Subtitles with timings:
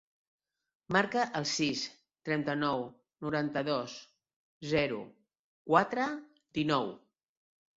[0.95, 1.83] Marca el sis,
[2.29, 2.81] trenta-nou,
[3.25, 3.99] noranta-dos,
[4.73, 4.99] zero,
[5.75, 6.09] quatre,
[6.61, 6.91] dinou.